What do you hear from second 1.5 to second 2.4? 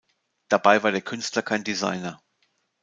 Designer.